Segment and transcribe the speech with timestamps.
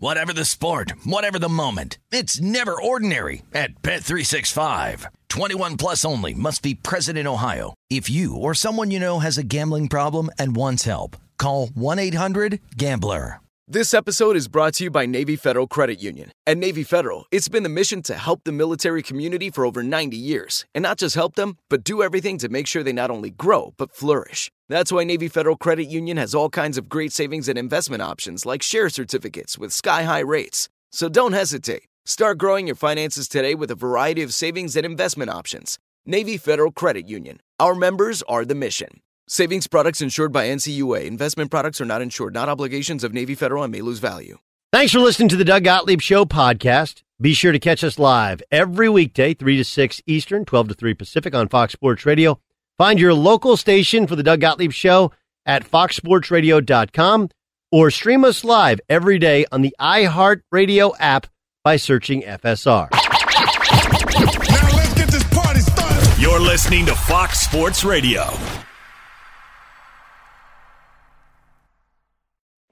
[0.00, 5.04] Whatever the sport, whatever the moment, it's never ordinary at Bet365.
[5.28, 7.74] 21 plus only must be present in Ohio.
[7.90, 13.40] If you or someone you know has a gambling problem and wants help, call 1-800-GAMBLER.
[13.68, 16.32] This episode is brought to you by Navy Federal Credit Union.
[16.46, 20.16] At Navy Federal, it's been the mission to help the military community for over 90
[20.16, 20.64] years.
[20.74, 23.74] And not just help them, but do everything to make sure they not only grow,
[23.76, 24.50] but flourish.
[24.70, 28.46] That's why Navy Federal Credit Union has all kinds of great savings and investment options
[28.46, 30.68] like share certificates with sky high rates.
[30.92, 31.88] So don't hesitate.
[32.04, 35.80] Start growing your finances today with a variety of savings and investment options.
[36.06, 37.40] Navy Federal Credit Union.
[37.58, 39.00] Our members are the mission.
[39.26, 41.04] Savings products insured by NCUA.
[41.04, 44.38] Investment products are not insured, not obligations of Navy Federal and may lose value.
[44.72, 47.02] Thanks for listening to the Doug Gottlieb Show podcast.
[47.20, 50.94] Be sure to catch us live every weekday, 3 to 6 Eastern, 12 to 3
[50.94, 52.38] Pacific on Fox Sports Radio.
[52.80, 55.12] Find your local station for the Doug Gottlieb Show
[55.44, 57.28] at foxsportsradio.com
[57.70, 61.26] or stream us live every day on the iHeartRadio app
[61.62, 62.88] by searching FSR.
[62.90, 66.22] Now let's get this party started.
[66.22, 68.24] You're listening to Fox Sports Radio.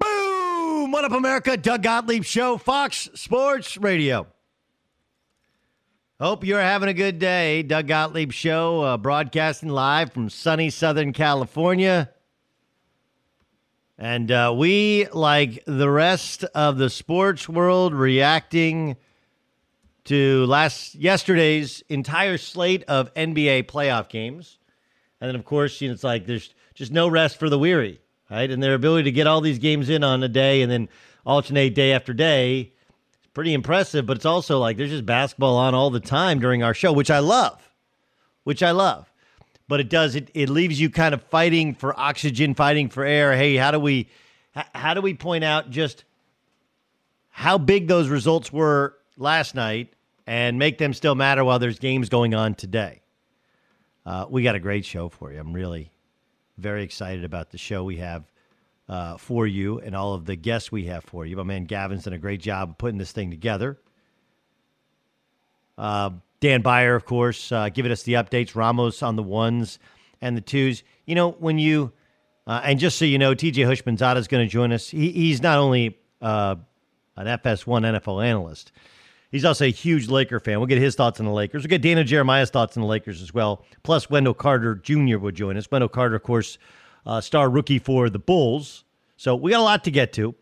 [0.01, 0.91] Boom!
[0.91, 1.55] What up, America?
[1.59, 4.27] Doug Gottlieb Show, Fox Sports Radio.
[6.21, 7.63] Hope you're having a good day.
[7.63, 12.11] Doug Gottlieb Show, uh, broadcasting live from sunny Southern California.
[13.97, 18.97] And uh, we, like the rest of the sports world, reacting
[20.07, 24.59] to last yesterday's entire slate of NBA playoff games.
[25.21, 28.01] And then, of course, you know, it's like there's just no rest for the weary,
[28.29, 28.51] right?
[28.51, 30.89] And their ability to get all these games in on a day and then
[31.25, 32.73] alternate day after day
[33.39, 34.05] pretty impressive.
[34.05, 37.09] But it's also like there's just basketball on all the time during our show, which
[37.09, 37.71] I love,
[38.43, 39.09] which I love
[39.69, 43.37] but it does it it leaves you kind of fighting for oxygen, fighting for air.
[43.37, 44.09] Hey, how do we
[44.75, 46.05] how do we point out just
[47.29, 49.93] how big those results were last night
[50.27, 53.03] and make them still matter while there's games going on today?
[54.05, 55.39] Uh, we got a great show for you.
[55.39, 55.93] I'm really
[56.57, 58.25] very excited about the show we have
[58.89, 61.37] uh, for you and all of the guests we have for you.
[61.37, 63.79] My man Gavin's done a great job of putting this thing together.
[65.77, 66.11] Uh,
[66.41, 68.55] Dan Beyer, of course, uh, giving us the updates.
[68.55, 69.79] Ramos on the ones
[70.21, 70.83] and the twos.
[71.05, 71.93] You know, when you,
[72.47, 74.89] uh, and just so you know, TJ Houshmandzadeh is going to join us.
[74.89, 76.57] He, he's not only uh,
[77.17, 78.73] an FS1 NFL analyst,
[79.31, 80.59] he's also a huge Laker fan.
[80.59, 81.63] We'll get his thoughts on the Lakers.
[81.63, 83.65] We'll get Dana Jeremiah's thoughts on the Lakers as well.
[83.83, 85.19] Plus, Wendell Carter Jr.
[85.19, 85.71] would join us.
[85.71, 86.59] Wendell Carter, of course,
[87.09, 88.85] uh, star rookie for the Bulls.
[89.17, 90.35] So we got a lot to get to.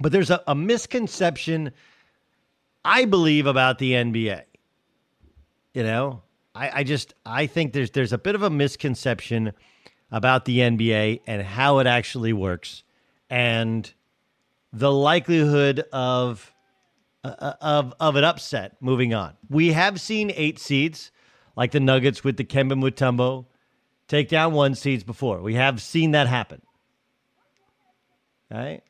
[0.00, 1.72] But there's a, a misconception,
[2.84, 4.44] I believe, about the NBA.
[5.74, 6.22] You know,
[6.54, 9.52] I, I just I think there's there's a bit of a misconception
[10.10, 12.82] about the NBA and how it actually works,
[13.28, 13.92] and
[14.72, 16.54] the likelihood of
[17.22, 19.36] uh, of of an upset moving on.
[19.50, 21.10] We have seen eight seeds
[21.54, 23.46] like the Nuggets with Dikembe Mutombo
[24.08, 25.40] take down one seeds before.
[25.40, 26.62] We have seen that happen.
[28.50, 28.82] Right.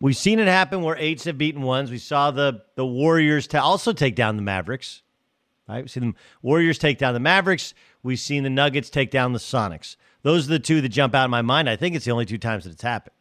[0.00, 1.90] We've seen it happen where eights have beaten ones.
[1.90, 5.02] We saw the the Warriors to also take down the Mavericks.
[5.68, 5.82] Right?
[5.82, 7.74] We've seen the Warriors take down the Mavericks.
[8.02, 9.96] We've seen the Nuggets take down the Sonics.
[10.22, 11.68] Those are the two that jump out in my mind.
[11.68, 13.14] I think it's the only two times that it's happened.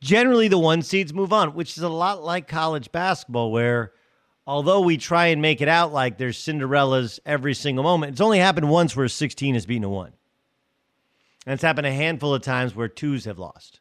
[0.00, 3.92] Generally, the one seeds move on, which is a lot like college basketball, where
[4.46, 8.38] although we try and make it out like there's Cinderellas every single moment, it's only
[8.38, 10.12] happened once where 16 has beaten a one.
[11.46, 13.80] And it's happened a handful of times where twos have lost.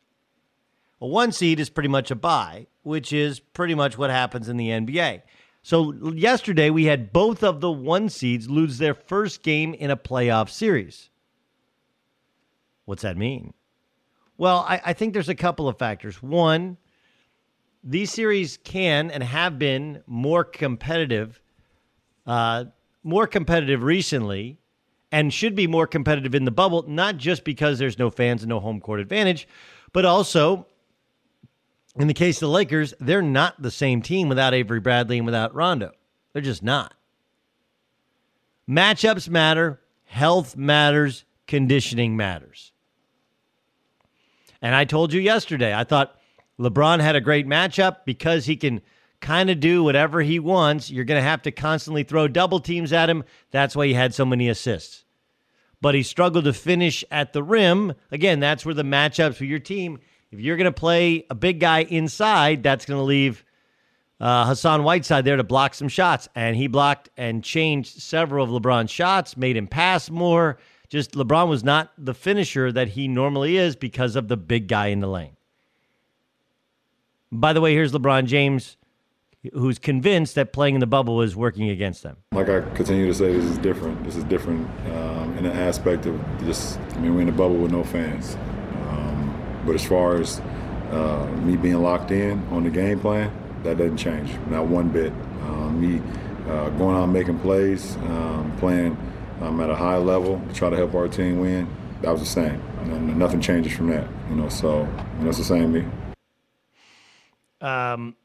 [1.00, 4.58] A one seed is pretty much a bye, which is pretty much what happens in
[4.58, 5.22] the NBA.
[5.62, 9.98] So yesterday we had both of the one seeds lose their first game in a
[9.98, 11.10] playoff series.
[12.86, 13.54] What's that mean?
[14.38, 16.22] Well, I, I think there's a couple of factors.
[16.22, 16.78] One,
[17.84, 21.42] these series can and have been more competitive,
[22.26, 22.66] uh,
[23.04, 24.58] more competitive recently,
[25.12, 28.50] and should be more competitive in the bubble, not just because there's no fans and
[28.50, 29.48] no home court advantage,
[29.92, 30.66] but also
[31.96, 35.26] in the case of the Lakers, they're not the same team without Avery Bradley and
[35.26, 35.92] without Rondo.
[36.32, 36.94] They're just not.
[38.68, 42.72] Matchups matter, health matters, conditioning matters.
[44.62, 46.18] And I told you yesterday, I thought
[46.64, 48.82] LeBron had a great matchup because he can
[49.22, 50.90] kind of do whatever he wants.
[50.90, 53.24] You're going to have to constantly throw double teams at him.
[53.52, 55.06] That's why he had so many assists.
[55.82, 57.94] But he struggled to finish at the rim.
[58.12, 60.00] Again, that's where the matchups for your team
[60.34, 63.46] if you're going to play a big guy inside, that's going to leave
[64.20, 66.28] uh, Hassan Whiteside there to block some shots.
[66.34, 70.58] And he blocked and changed several of LeBron's shots, made him pass more.
[70.90, 74.88] Just LeBron was not the finisher that he normally is because of the big guy
[74.88, 75.38] in the lane.
[77.34, 78.78] By the way, here's LeBron James,
[79.54, 82.18] who's convinced that playing in the bubble is working against them.
[82.32, 84.04] Like I continue to say, this is different.
[84.04, 87.58] This is different um, in the aspect of just, I mean, we're in a bubble
[87.58, 88.38] with no fans.
[89.66, 90.42] But as far as
[90.92, 93.32] uh, me being locked in on the game plan,
[93.64, 95.14] that doesn't change, not one bit.
[95.42, 96.02] Uh, me
[96.50, 98.98] uh, going out making plays, um, playing
[99.42, 101.68] um, at a high level, to try to help our team win,
[102.02, 102.62] that was the same.
[102.82, 104.50] And nothing changes from that, you know.
[104.50, 104.82] So
[105.18, 105.86] you know, it's the same me.
[107.64, 108.16] Um.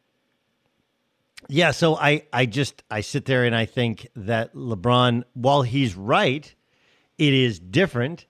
[1.49, 5.95] Yeah, so I, I just I sit there and I think that LeBron, while he's
[5.95, 6.53] right,
[7.17, 8.27] it is different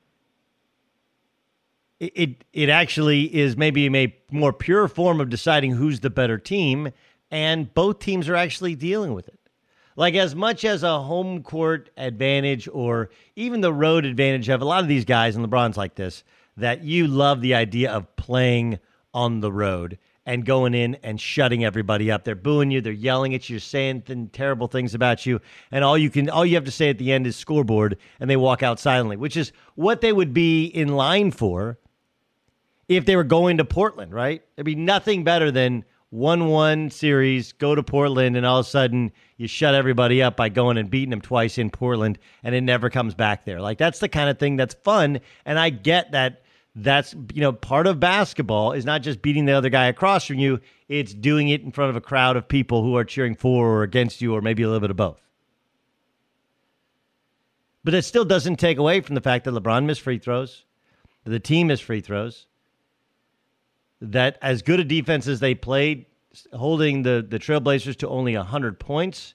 [2.01, 6.91] it it actually is maybe a more pure form of deciding who's the better team,
[7.31, 9.39] and both teams are actually dealing with it.
[9.97, 14.65] Like as much as a home court advantage or even the road advantage have a
[14.65, 16.23] lot of these guys, and LeBron's like this,
[16.57, 18.79] that you love the idea of playing
[19.13, 22.23] on the road and going in and shutting everybody up.
[22.23, 25.41] They're booing you, they're yelling at you, saying th- terrible things about you,
[25.73, 28.29] and all you can all you have to say at the end is scoreboard, and
[28.29, 31.79] they walk out silently, which is what they would be in line for
[32.89, 34.43] if they were going to Portland, right?
[34.55, 38.69] There'd be nothing better than 1 1 series, go to Portland, and all of a
[38.69, 42.61] sudden you shut everybody up by going and beating them twice in Portland, and it
[42.61, 43.63] never comes back there.
[43.63, 45.21] Like, that's the kind of thing that's fun.
[45.47, 46.43] And I get that
[46.83, 50.39] that's, you know, part of basketball is not just beating the other guy across from
[50.39, 53.67] you, it's doing it in front of a crowd of people who are cheering for
[53.67, 55.21] or against you, or maybe a little bit of both.
[57.85, 60.65] But it still doesn't take away from the fact that LeBron missed free throws,
[61.25, 62.47] the team missed free throws
[64.01, 66.07] that as good a defense as they played,
[66.53, 69.35] holding the, the Trailblazers to only 100 points,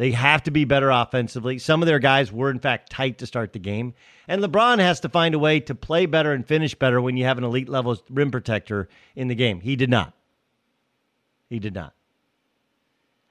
[0.00, 1.58] they have to be better offensively.
[1.58, 3.92] Some of their guys were, in fact, tight to start the game.
[4.26, 7.26] And LeBron has to find a way to play better and finish better when you
[7.26, 9.60] have an elite level rim protector in the game.
[9.60, 10.14] He did not.
[11.50, 11.92] He did not.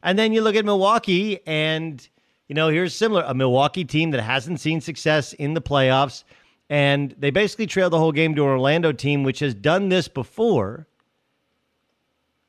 [0.03, 2.07] And then you look at Milwaukee, and,
[2.47, 6.23] you know, here's similar a Milwaukee team that hasn't seen success in the playoffs
[6.69, 10.07] and they basically trailed the whole game to an Orlando team, which has done this
[10.07, 10.87] before.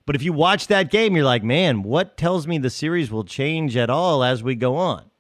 [0.07, 3.25] But if you watch that game, you're like, man, what tells me the series will
[3.25, 5.11] change at all as we go on?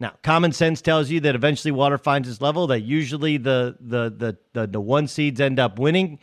[0.00, 4.10] Now, common sense tells you that eventually water finds its level, that usually the the
[4.10, 6.18] the the, the one seeds end up winning.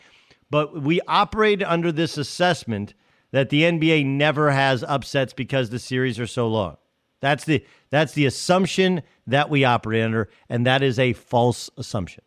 [0.50, 2.94] But we operate under this assessment
[3.32, 6.78] that the NBA never has upsets because the series are so long.
[7.22, 12.24] That's the that's the assumption that we operate under, and that is a false assumption.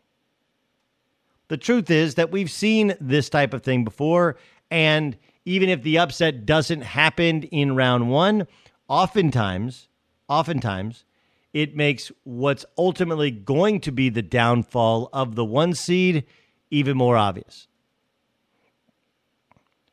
[1.48, 4.36] The truth is that we've seen this type of thing before,
[4.74, 8.48] and even if the upset doesn't happen in round one,
[8.88, 9.88] oftentimes,
[10.28, 11.04] oftentimes,
[11.52, 16.24] it makes what's ultimately going to be the downfall of the one seed
[16.72, 17.68] even more obvious.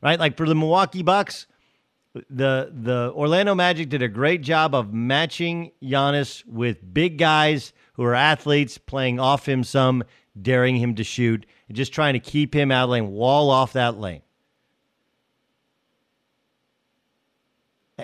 [0.02, 0.18] Right?
[0.18, 1.46] Like for the Milwaukee Bucks,
[2.12, 8.02] the the Orlando Magic did a great job of matching Giannis with big guys who
[8.02, 10.02] are athletes, playing off him some,
[10.40, 13.74] daring him to shoot, and just trying to keep him out of lane, wall off
[13.74, 14.22] that lane.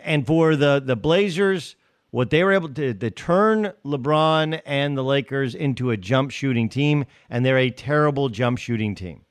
[0.04, 1.76] And for the the Blazers,
[2.10, 6.68] what they were able to, to turn LeBron and the Lakers into a jump shooting
[6.68, 9.24] team, and they're a terrible jump shooting team.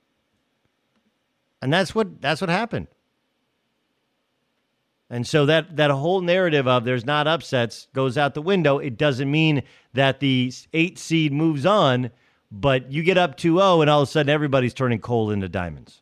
[1.62, 2.88] And that's what that's what happened.
[5.10, 8.78] And so that that whole narrative of there's not upsets goes out the window.
[8.78, 12.12] It doesn't mean that the eight seed moves on,
[12.52, 16.02] but you get up 2-0 and all of a sudden everybody's turning coal into diamonds.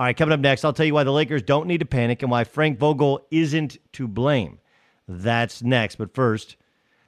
[0.00, 2.22] All right, coming up next, I'll tell you why the Lakers don't need to panic
[2.22, 4.58] and why Frank Vogel isn't to blame.
[5.06, 5.96] That's next.
[5.96, 6.56] But first,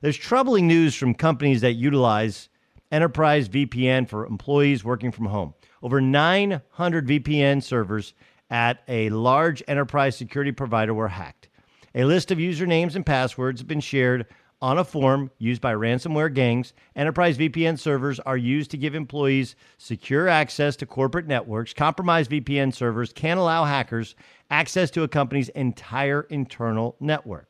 [0.02, 2.50] there's troubling news from companies that utilize
[2.90, 5.54] enterprise VPN for employees working from home.
[5.82, 8.12] Over 900 VPN servers
[8.50, 11.49] at a large enterprise security provider were hacked.
[11.94, 14.26] A list of usernames and passwords have been shared
[14.62, 16.73] on a form used by ransomware gangs.
[16.95, 21.75] Enterprise VPN servers are used to give employees secure access to corporate networks.
[21.75, 24.14] Compromised VPN servers can allow hackers
[24.50, 27.49] access to a company's entire internal network.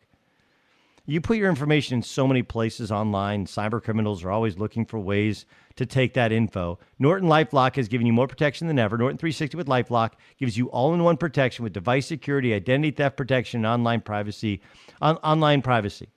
[1.04, 3.45] You put your information in so many places online.
[3.45, 6.78] Cyber criminals are always looking for ways to take that info.
[6.99, 8.97] Norton Lifelock has given you more protection than ever.
[8.97, 13.66] Norton 360 with Lifelock gives you all-in-one protection with device security, identity theft protection, and
[13.66, 14.62] online privacy.
[15.00, 16.09] On- online privacy.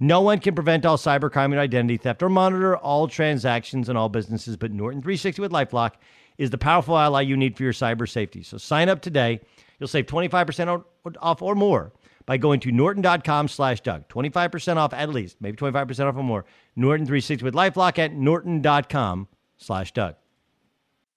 [0.00, 4.08] No one can prevent all cybercrime and identity theft or monitor all transactions in all
[4.08, 5.92] businesses, but Norton 360 with Lifelock
[6.38, 8.42] is the powerful ally you need for your cyber safety.
[8.42, 9.40] So sign up today.
[9.78, 10.84] You'll save 25%
[11.20, 11.92] off or more
[12.26, 14.08] by going to norton.com slash Doug.
[14.08, 16.44] 25% off at least, maybe 25% off or more.
[16.76, 20.14] Norton 360 with Lifelock at norton.com slash Doug.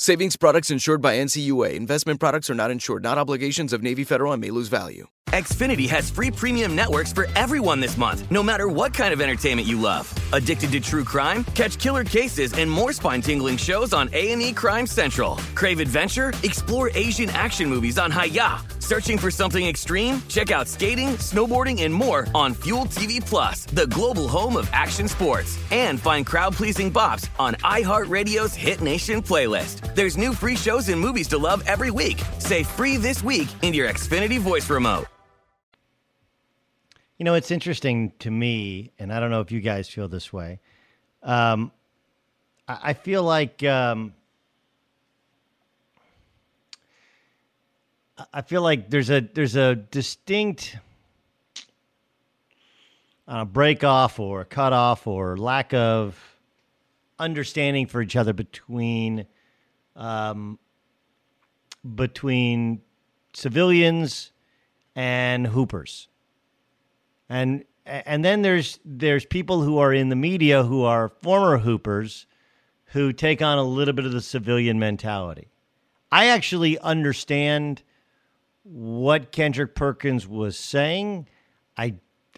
[0.00, 1.74] Savings products insured by NCUA.
[1.74, 5.08] Investment products are not insured, not obligations of Navy Federal and may lose value.
[5.30, 9.66] Xfinity has free premium networks for everyone this month, no matter what kind of entertainment
[9.66, 10.08] you love.
[10.32, 11.42] Addicted to true crime?
[11.54, 15.36] Catch killer cases and more spine-tingling shows on A&E Crime Central.
[15.56, 16.32] Crave adventure?
[16.44, 18.62] Explore Asian action movies on Hayya.
[18.82, 20.22] Searching for something extreme?
[20.28, 25.08] Check out skating, snowboarding, and more on Fuel TV Plus, the global home of action
[25.08, 25.58] sports.
[25.70, 29.87] And find crowd pleasing bops on iHeartRadio's Hit Nation playlist.
[29.94, 32.22] There's new free shows and movies to love every week.
[32.38, 35.06] Say free this week in your Xfinity voice remote.
[37.18, 40.32] You know, it's interesting to me, and I don't know if you guys feel this
[40.32, 40.60] way.
[41.24, 41.72] Um,
[42.68, 44.14] I, feel like um,
[48.32, 50.76] I feel like there's a there's a distinct
[53.26, 56.16] uh, break off or cut off or lack of
[57.18, 59.26] understanding for each other between
[59.98, 60.58] um,
[61.94, 62.80] between
[63.34, 64.32] civilians
[64.96, 66.08] and hoopers
[67.28, 72.26] and and then there's there's people who are in the media who are former hoopers
[72.92, 75.48] who take on a little bit of the civilian mentality.
[76.10, 77.82] I actually understand
[78.62, 81.28] what Kendrick Perkins was saying.
[81.76, 81.94] I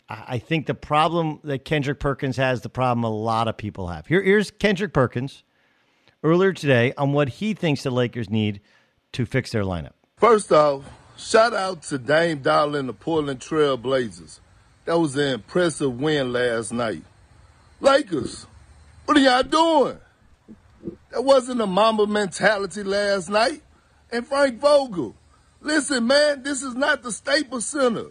[0.09, 4.07] I think the problem that Kendrick Perkins has, the problem a lot of people have.
[4.07, 5.45] Here, here's Kendrick Perkins
[6.23, 8.61] earlier today on what he thinks the Lakers need
[9.13, 9.93] to fix their lineup.
[10.17, 10.85] First off,
[11.17, 14.41] shout out to Dame Dollar and the Portland Trail Blazers.
[14.85, 17.03] That was an impressive win last night.
[17.81, 18.47] Lakers,
[19.07, 19.99] what are y'all doing?
[21.11, 23.63] That wasn't a Mamba mentality last night.
[24.13, 25.15] And Frank Vogel,
[25.61, 28.07] listen, man, this is not the Staples Center.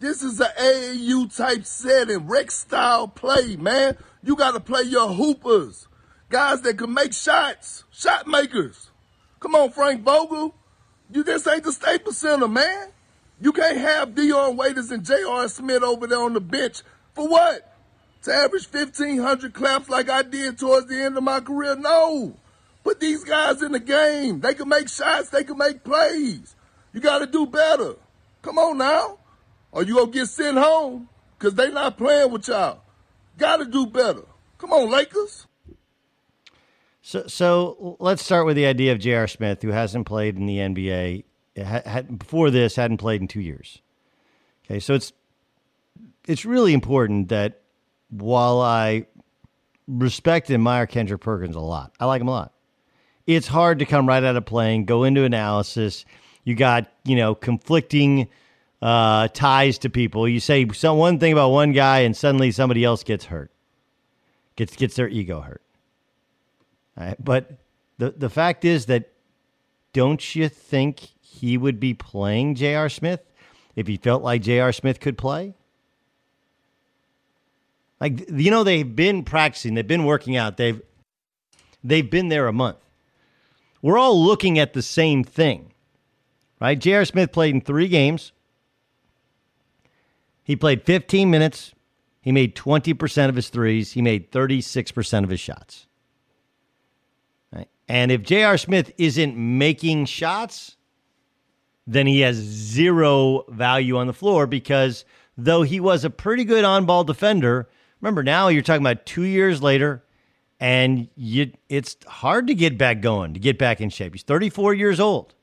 [0.00, 3.96] This is an AAU type setting, rec style play, man.
[4.22, 5.87] You got to play your hoopers,
[6.28, 8.90] guys that can make shots, shot makers.
[9.40, 10.54] Come on, Frank Vogel.
[11.10, 12.88] You this ain't the Staples Center, man.
[13.40, 15.48] You can't have Dion Waiters and J.R.
[15.48, 16.82] Smith over there on the bench
[17.14, 17.76] for what?
[18.24, 21.76] To average 1,500 claps like I did towards the end of my career?
[21.76, 22.36] No.
[22.82, 24.40] Put these guys in the game.
[24.40, 25.30] They can make shots.
[25.30, 26.56] They can make plays.
[26.92, 27.94] You got to do better.
[28.42, 29.18] Come on now.
[29.70, 31.08] Or you going to get sent home
[31.38, 32.80] because they not playing with y'all.
[33.36, 34.22] Got to do better.
[34.58, 35.46] Come on, Lakers.
[37.08, 39.26] So, so let's start with the idea of J.R.
[39.26, 41.24] Smith, who hasn't played in the NBA
[41.56, 43.80] had, before this hadn't played in two years.
[44.66, 45.14] Okay, so it's
[46.26, 47.62] it's really important that
[48.10, 49.06] while I
[49.86, 52.52] respect and admire Kendrick Perkins a lot, I like him a lot.
[53.26, 56.04] It's hard to come right out of playing, go into analysis.
[56.44, 58.28] You got you know conflicting
[58.82, 60.28] uh, ties to people.
[60.28, 63.50] You say some one thing about one guy, and suddenly somebody else gets hurt,
[64.56, 65.62] gets gets their ego hurt.
[67.18, 67.52] But
[67.98, 69.12] the the fact is that
[69.92, 72.88] don't you think he would be playing J.R.
[72.88, 73.20] Smith
[73.76, 74.72] if he felt like J.R.
[74.72, 75.54] Smith could play?
[78.00, 80.80] Like you know, they've been practicing, they've been working out, they've
[81.82, 82.78] they've been there a month.
[83.80, 85.72] We're all looking at the same thing,
[86.60, 86.78] right?
[86.78, 87.04] J.R.
[87.04, 88.32] Smith played in three games.
[90.42, 91.74] He played 15 minutes.
[92.22, 93.92] He made 20% of his threes.
[93.92, 95.87] He made 36% of his shots.
[97.88, 98.58] And if J.R.
[98.58, 100.76] Smith isn't making shots,
[101.86, 105.06] then he has zero value on the floor because
[105.38, 107.66] though he was a pretty good on ball defender,
[108.00, 110.04] remember now you're talking about two years later,
[110.60, 114.12] and you, it's hard to get back going, to get back in shape.
[114.12, 115.34] He's 34 years old.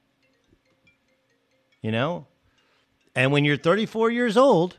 [1.82, 2.28] You know?
[3.16, 4.78] And when you're 34 years old,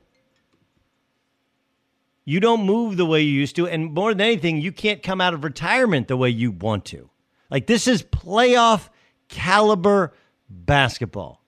[2.24, 3.66] you don't move the way you used to.
[3.66, 7.10] And more than anything, you can't come out of retirement the way you want to.
[7.50, 8.88] Like, this is playoff
[9.28, 10.14] caliber
[10.48, 11.42] basketball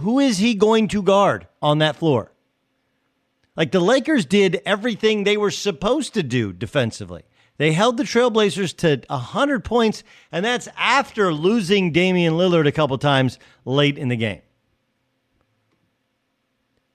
[0.00, 2.32] who is he going to guard on that floor?
[3.56, 7.22] Like the Lakers did everything they were supposed to do defensively.
[7.58, 12.96] They held the Trailblazers to 100 points, and that's after losing Damian Lillard a couple
[12.96, 14.40] times late in the game.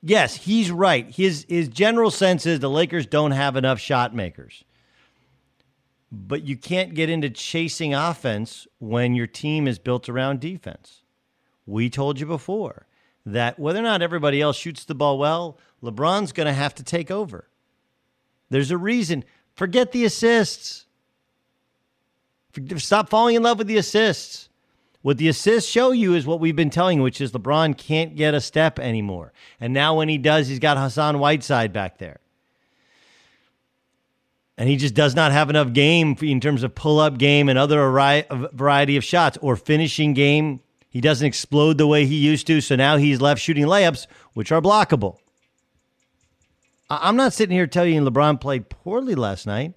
[0.01, 1.07] Yes, he's right.
[1.09, 4.63] His, his general sense is the Lakers don't have enough shot makers.
[6.17, 11.01] But you can't get into chasing offense when your team is built around defense.
[11.65, 12.87] We told you before
[13.25, 16.83] that whether or not everybody else shoots the ball well, LeBron's going to have to
[16.83, 17.49] take over.
[18.49, 19.25] There's a reason.
[19.55, 20.85] Forget the assists.
[22.77, 24.47] Stop falling in love with the assists.
[25.01, 28.15] What the assists show you is what we've been telling you, which is LeBron can't
[28.15, 29.33] get a step anymore.
[29.59, 32.21] And now when he does, he's got Hassan Whiteside back there.
[34.57, 37.59] And he just does not have enough game in terms of pull up game and
[37.59, 37.79] other
[38.53, 40.61] variety of shots or finishing game
[40.95, 44.49] he doesn't explode the way he used to, so now he's left shooting layups, which
[44.53, 45.17] are blockable.
[46.89, 49.73] I'm not sitting here telling you LeBron played poorly last night,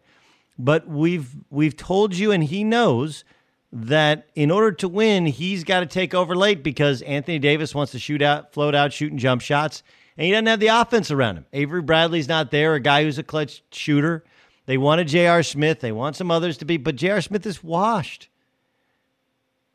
[0.60, 3.24] but we've we've told you, and he knows
[3.72, 7.90] that in order to win, he's got to take over late because Anthony Davis wants
[7.90, 9.82] to shoot out, float out, shooting jump shots,
[10.16, 11.46] and he doesn't have the offense around him.
[11.52, 14.22] Avery Bradley's not there, a guy who's a clutch shooter.
[14.68, 15.42] They wanted J.R.
[15.42, 15.81] Smith.
[15.81, 17.22] They want some others to be, but J.R.
[17.22, 18.28] Smith is washed.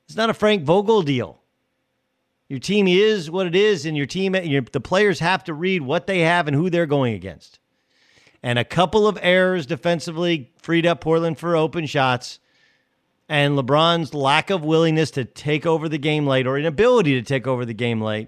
[0.05, 1.41] It's not a Frank Vogel deal.
[2.47, 5.81] Your team is what it is, and your team, your, the players have to read
[5.81, 7.57] what they have and who they're going against.
[8.43, 12.37] And a couple of errors defensively freed up Portland for open shots.
[13.27, 17.47] And LeBron's lack of willingness to take over the game late or inability to take
[17.47, 18.27] over the game late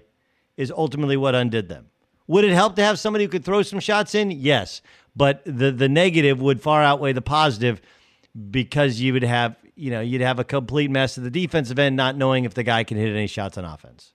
[0.56, 1.90] is ultimately what undid them.
[2.26, 4.32] Would it help to have somebody who could throw some shots in?
[4.32, 4.82] Yes.
[5.16, 7.80] But the the negative would far outweigh the positive
[8.50, 11.96] because you would have, you know, you'd have a complete mess at the defensive end,
[11.96, 14.12] not knowing if the guy can hit any shots on offense.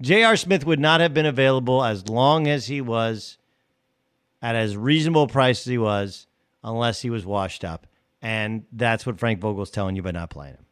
[0.00, 0.36] J.R.
[0.36, 3.38] Smith would not have been available as long as he was
[4.42, 6.26] at as reasonable a price as he was
[6.62, 7.86] unless he was washed up.
[8.20, 10.66] And that's what Frank Vogel's telling you by not playing him.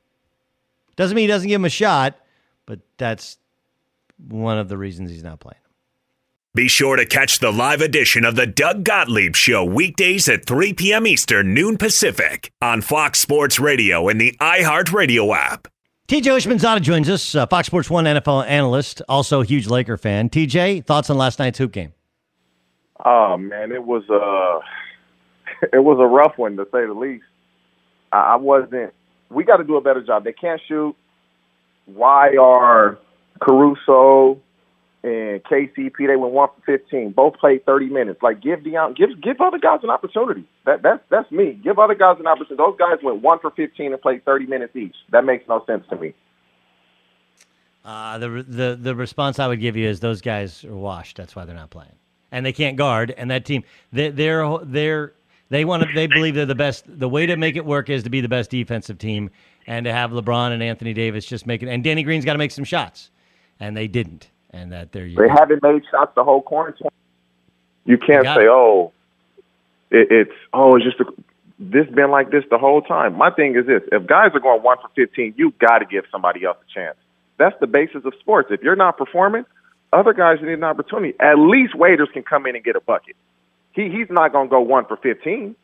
[0.97, 2.19] Doesn't mean he doesn't give him a shot,
[2.67, 3.39] but that's
[4.19, 5.61] one of the reasons he's not playing.
[6.57, 10.73] Be sure to catch the live edition of the Doug Gottlieb Show weekdays at 3
[10.75, 11.05] p.m.
[11.05, 15.67] Eastern, noon Pacific on Fox Sports Radio and the iHeartRadio app.
[16.07, 20.31] TJ Houshmandzadeh joins us, uh, Fox Sports 1 NFL analyst, also a huge Laker fan.
[20.31, 21.93] TJ, thoughts on last night's hoop game?
[23.05, 24.61] Oh, man, it was, a
[25.77, 27.25] it was a rough one, to say the least.
[28.13, 28.95] I, I wasn't–
[29.29, 30.23] we got to do a better job.
[30.23, 30.95] They can't shoot.
[31.87, 32.97] Why are
[33.41, 34.41] Caruso–
[35.05, 37.13] and KCP, they went one for fifteen.
[37.13, 38.23] Both played thirty minutes.
[38.23, 40.45] Like give Dion, give give other guys an opportunity.
[40.65, 41.61] That that's that's me.
[41.63, 42.57] Give other guys an opportunity.
[42.57, 44.97] Those guys went one for fifteen and played thirty minutes each.
[45.13, 46.15] That makes no sense to me.
[47.85, 51.19] Uh, the the the response I would give you is those guys are washed.
[51.19, 51.97] That's why they're not playing,
[52.33, 53.13] and they can't guard.
[53.15, 53.63] And that team,
[53.93, 55.13] they, they're they're
[55.51, 55.89] they want to.
[55.95, 56.85] They believe they're the best.
[56.89, 59.29] The way to make it work is to be the best defensive team,
[59.67, 61.69] and to have LeBron and Anthony Davis just making.
[61.69, 63.11] And Danny Green's got to make some shots,
[63.61, 66.89] and they didn't and that they're they haven't made shots the whole quarantine.
[67.85, 68.93] You can't say, "Oh,
[69.91, 71.05] it, it's oh, it's just a,
[71.59, 74.63] this been like this the whole time." My thing is this: if guys are going
[74.63, 76.97] one for fifteen, you got to give somebody else a chance.
[77.37, 78.51] That's the basis of sports.
[78.51, 79.45] If you're not performing,
[79.93, 81.15] other guys need an opportunity.
[81.21, 83.17] At least Waiters can come in and get a bucket.
[83.73, 85.57] He he's not going to go one for fifteen.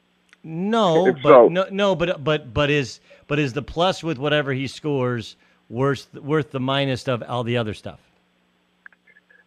[0.42, 4.52] No, but so, no, no, but but but is but is the plus with whatever
[4.52, 5.36] he scores
[5.68, 8.00] worth worth the minus of all the other stuff?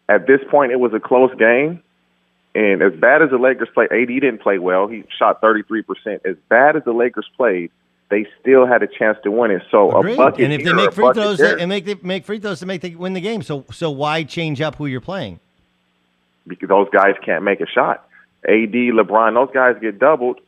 [0.08, 1.82] At this point, it was a close game.
[2.54, 4.86] And as bad as the Lakers played, AD didn't play well.
[4.86, 6.24] He shot 33%.
[6.24, 7.70] As bad as the Lakers played,
[8.10, 9.62] they still had a chance to win it.
[9.70, 10.14] So Agreed.
[10.14, 12.60] a bucket and if they make free throws there, and make they make free throws
[12.60, 15.40] to make they win the game, so so why change up who you're playing?
[16.46, 18.06] Because those guys can't make a shot.
[18.46, 20.38] AD, LeBron, those guys get doubled.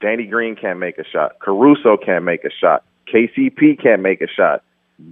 [0.00, 1.38] Danny Green can't make a shot.
[1.38, 2.82] Caruso can't make a shot.
[3.12, 4.64] KCP can't make a shot.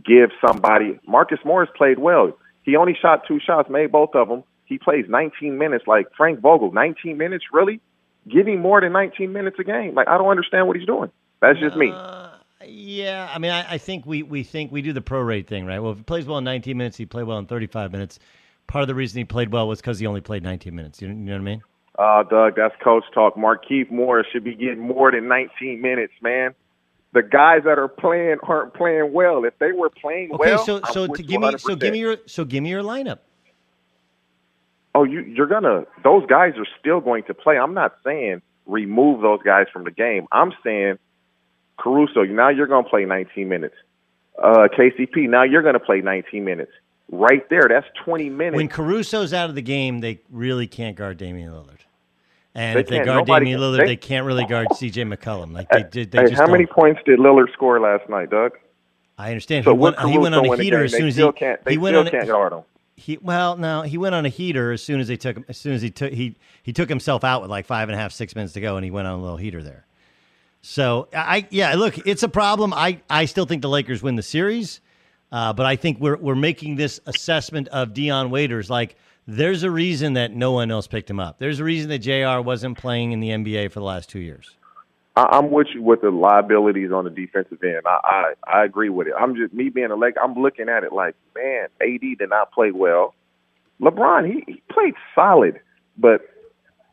[0.05, 0.99] Give somebody.
[1.07, 2.37] Marcus Morris played well.
[2.71, 4.45] He only shot two shots, made both of them.
[4.65, 6.71] He plays 19 minutes like Frank Vogel.
[6.71, 7.81] 19 minutes, really?
[8.29, 9.97] Give him more than 19 minutes a game.
[9.97, 11.11] Like I don't understand what he's doing.
[11.41, 11.91] That's just me.
[11.93, 12.29] Uh,
[12.65, 15.81] yeah, I mean, I, I, think we we think we do the prorate thing, right?
[15.81, 18.21] Well, if he plays well in 19 minutes, he played well in 35 minutes.
[18.69, 21.03] Part of the reason he played well was because he only played 19 minutes.
[21.03, 21.63] You, you know what I mean?
[21.99, 23.35] Uh, Doug, that's coach talk.
[23.35, 26.55] Markieff Morris should be getting more than 19 minutes, man
[27.13, 29.45] the guys that are playing aren't playing well.
[29.45, 32.17] If they were playing okay, well, so so to give me so give me your
[32.27, 33.19] so give me your lineup.
[34.95, 37.59] Oh, you you're gonna those guys are still going to play.
[37.59, 40.27] I'm not saying remove those guys from the game.
[40.33, 40.99] I'm saying
[41.79, 43.75] Caruso, now you're gonna play 19 minutes.
[44.39, 46.73] Uh, KCP, now you're gonna play 19 minutes.
[47.13, 48.57] Right there, that's 20 minutes.
[48.57, 51.81] When Caruso's out of the game, they really can't guard Damian Lillard.
[52.55, 55.05] And they if they guard Damian Lillard, they, they, can't really guard C.J.
[55.05, 55.53] McCollum.
[55.53, 58.53] Like they, they, hey, how many points did Lillard score last night, Doug?
[59.17, 59.65] I understand.
[59.65, 61.95] So he, went, he went on a heater as soon as he, can't, he went
[61.95, 62.09] on.
[62.09, 62.63] Can't guard him.
[62.97, 65.45] He well, no, he went on a heater as soon as they took him.
[65.49, 67.99] As soon as he took he he took himself out with like five and a
[67.99, 69.87] half, six minutes to go, and he went on a little heater there.
[70.63, 72.75] So I yeah, look, it's a problem.
[72.75, 74.81] I I still think the Lakers win the series,
[75.33, 78.97] uh, but I think we're we're making this assessment of Dion Waiters like
[79.37, 81.39] there's a reason that no one else picked him up.
[81.39, 84.57] There's a reason that JR wasn't playing in the NBA for the last two years.
[85.17, 87.83] I'm with you with the liabilities on the defensive end.
[87.85, 89.15] I, I I agree with it.
[89.19, 90.15] I'm just me being a leg.
[90.23, 93.15] I'm looking at it like, man, AD did not play well.
[93.81, 95.61] LeBron, he, he played solid,
[95.99, 96.23] but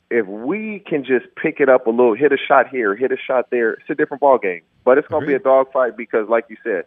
[0.09, 3.17] if we can just pick it up a little, hit a shot here, hit a
[3.17, 4.61] shot there, it's a different ball game.
[4.83, 6.85] But it's going to be a dogfight because, like you said,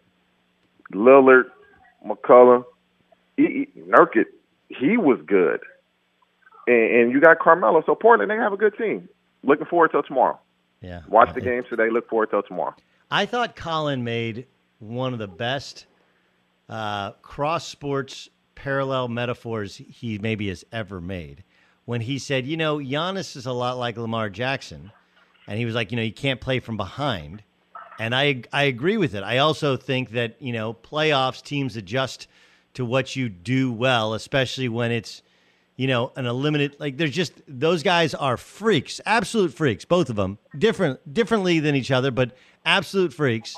[0.91, 1.45] Lillard,
[3.37, 4.25] he, he, Nurkic,
[4.79, 5.59] he was good.
[6.67, 7.83] And, and you got Carmelo.
[7.85, 9.09] So Portland, they have a good team.
[9.43, 10.39] Looking forward till tomorrow.
[10.81, 11.01] Yeah.
[11.07, 11.89] Watch the games today.
[11.91, 12.75] Look forward till tomorrow.
[13.09, 14.47] I thought Colin made
[14.79, 15.85] one of the best
[16.69, 21.43] uh, cross sports parallel metaphors he maybe has ever made
[21.85, 24.91] when he said, you know, Giannis is a lot like Lamar Jackson.
[25.47, 27.43] And he was like, you know, you can't play from behind.
[27.99, 29.23] And I, I agree with it.
[29.23, 32.27] I also think that, you know, playoffs teams adjust
[32.73, 35.21] to what you do well, especially when it's,
[35.75, 40.15] you know, an eliminated, like there's just, those guys are freaks, absolute freaks, both of
[40.15, 43.55] them, different, differently than each other, but absolute freaks.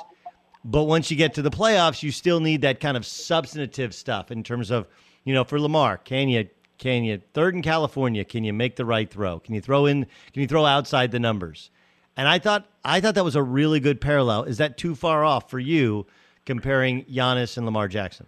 [0.65, 4.31] But once you get to the playoffs, you still need that kind of substantive stuff
[4.31, 4.87] in terms of,
[5.25, 6.47] you know, for Lamar, can you
[6.77, 8.25] can you third in California?
[8.25, 9.39] Can you make the right throw?
[9.39, 10.05] Can you throw in?
[10.33, 11.69] Can you throw outside the numbers?
[12.17, 14.43] And I thought I thought that was a really good parallel.
[14.43, 16.05] Is that too far off for you
[16.45, 18.27] comparing Giannis and Lamar Jackson?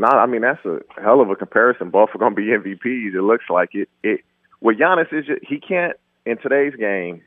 [0.00, 1.90] No, I mean that's a hell of a comparison.
[1.90, 3.14] Both are going to be MVPs.
[3.14, 3.90] It looks like it.
[4.02, 4.24] It
[4.62, 7.20] with Giannis is he can't in today's game.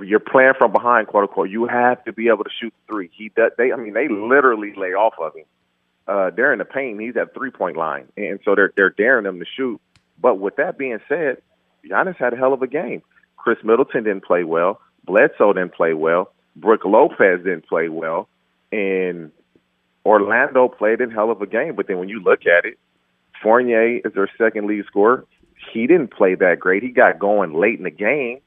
[0.00, 1.50] You're playing from behind, quote unquote.
[1.50, 3.10] You have to be able to shoot three.
[3.12, 3.50] He does.
[3.58, 5.44] They, I mean, they literally lay off of him
[6.06, 7.00] uh, in the paint.
[7.00, 9.80] He's at three point line, and so they're they're daring him to shoot.
[10.20, 11.38] But with that being said,
[11.84, 13.02] Giannis had a hell of a game.
[13.36, 14.80] Khris Middleton didn't play well.
[15.04, 16.32] Bledsoe didn't play well.
[16.54, 18.28] Brook Lopez didn't play well,
[18.70, 19.32] and
[20.04, 21.74] Orlando played a hell of a game.
[21.74, 22.78] But then when you look at it,
[23.42, 25.24] Fournier is their second lead scorer.
[25.72, 26.82] He didn't play that great.
[26.82, 28.40] He got going late in the game.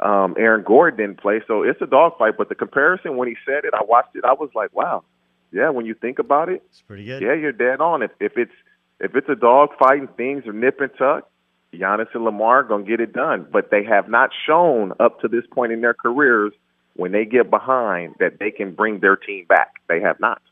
[0.00, 2.36] Um, Aaron Gordon didn't play, so it's a dogfight.
[2.36, 4.24] But the comparison when he said it, I watched it.
[4.24, 5.04] I was like, wow,
[5.52, 7.22] yeah, when you think about it, it's pretty good.
[7.22, 8.02] Yeah, you're dead on.
[8.02, 8.52] If if it's
[8.98, 11.30] if it's a dog fighting things are nip and tuck,
[11.72, 13.46] Giannis and Lamar are gonna get it done.
[13.50, 16.52] But they have not shown up to this point in their careers
[16.94, 19.74] when they get behind that they can bring their team back.
[19.88, 20.42] They have not.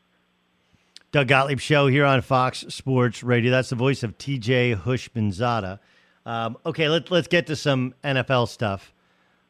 [1.11, 3.51] Doug Gottlieb show here on Fox Sports Radio.
[3.51, 5.77] That's the voice of TJ Houshmandzadeh.
[6.25, 8.93] Um, okay, let's let's get to some NFL stuff.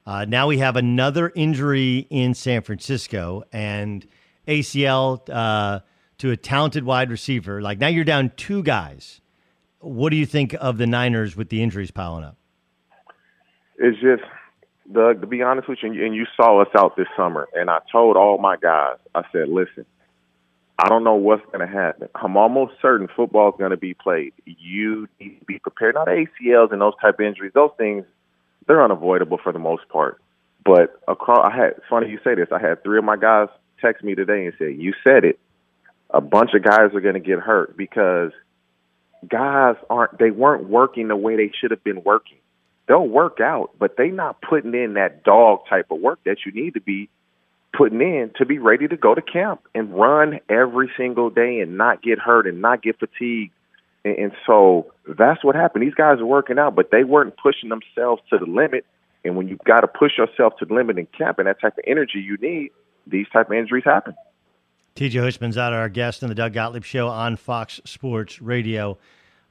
[0.03, 4.07] Uh, now we have another injury in San Francisco, and
[4.47, 5.81] ACL uh,
[6.17, 7.61] to a talented wide receiver.
[7.61, 9.21] Like now you're down two guys.
[9.81, 12.37] What do you think of the Niners with the injuries piling up?
[13.77, 14.23] It's just,
[14.91, 17.79] Doug, to be honest with you, and you saw us out this summer, and I
[17.91, 19.85] told all my guys, I said, listen,
[20.79, 22.09] I don't know what's going to happen.
[22.15, 24.33] I'm almost certain football is going to be played.
[24.45, 25.95] You need to be prepared.
[25.95, 27.51] Not ACLs and those type of injuries.
[27.53, 28.05] Those things,
[28.67, 30.21] they're unavoidable for the most part.
[30.65, 31.71] But across, I had.
[31.77, 32.47] It's funny you say this.
[32.51, 33.47] I had three of my guys
[33.79, 35.39] text me today and said, "You said it.
[36.11, 38.31] A bunch of guys are going to get hurt because
[39.27, 42.37] guys aren't they weren't working the way they should have been working.
[42.87, 46.51] They'll work out, but they're not putting in that dog type of work that you
[46.51, 47.09] need to be
[47.73, 51.77] putting in to be ready to go to camp and run every single day and
[51.77, 53.53] not get hurt and not get fatigued.
[54.03, 55.83] And, and so that's what happened.
[55.83, 58.85] These guys are working out, but they weren't pushing themselves to the limit.
[59.23, 61.77] And when you've got to push yourself to the limit in camp and that type
[61.77, 62.71] of energy you need,
[63.07, 64.15] these type of injuries happen.
[64.95, 68.97] TJ Houshmandzadeh our guest on the Doug Gottlieb Show on Fox Sports Radio.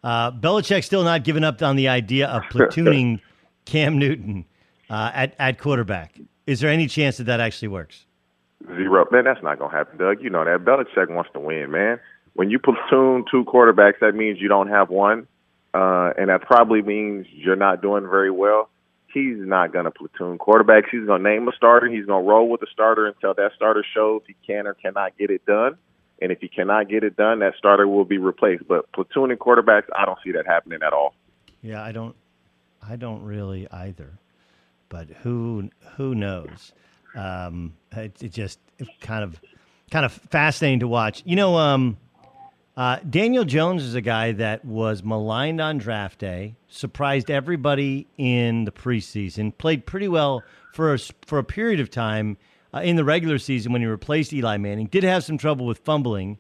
[0.03, 3.21] Uh, Belichick still not giving up on the idea of platooning
[3.65, 4.45] Cam Newton
[4.91, 6.19] uh, at at quarterback.
[6.47, 8.07] Is there any chance that that actually works?
[8.67, 9.07] Zero.
[9.11, 10.23] Man, that's not to happen, Doug.
[10.23, 10.65] You know that.
[10.65, 11.99] Belichick wants to win, man.
[12.35, 15.27] When you platoon two quarterbacks, that means you don't have one,
[15.75, 18.69] uh, and that probably means you're not doing very well
[19.13, 20.89] he's not to platoon quarterbacks.
[20.91, 21.89] He's to name a starter.
[21.89, 25.31] He's to roll with the starter until that starter shows he can or cannot get
[25.31, 25.77] it done.
[26.23, 28.69] And if he cannot get it done, that starter will be replaced.
[28.69, 31.15] But platooning quarterbacks, I don't see that happening at all.
[31.63, 32.15] Yeah, I don't.
[32.87, 34.19] I don't really either.
[34.89, 36.73] But who who knows?
[37.15, 38.59] Um, it, it just
[39.01, 39.41] kind of
[39.91, 41.23] kind of fascinating to watch.
[41.27, 41.97] You know, um,
[42.77, 48.65] uh, Daniel Jones is a guy that was maligned on draft day, surprised everybody in
[48.65, 50.43] the preseason, played pretty well
[50.73, 52.37] for a, for a period of time
[52.73, 54.87] uh, in the regular season when he replaced Eli Manning.
[54.87, 56.39] Did have some trouble with fumbling.